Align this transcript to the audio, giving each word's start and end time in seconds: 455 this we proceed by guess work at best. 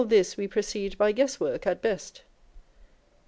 455 0.01 0.19
this 0.19 0.35
we 0.35 0.47
proceed 0.47 0.97
by 0.97 1.11
guess 1.11 1.39
work 1.39 1.67
at 1.67 1.79
best. 1.79 2.23